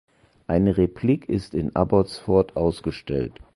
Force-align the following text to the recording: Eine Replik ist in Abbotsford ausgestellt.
Eine 0.47 0.77
Replik 0.77 1.29
ist 1.29 1.53
in 1.53 1.75
Abbotsford 1.75 2.55
ausgestellt. 2.57 3.39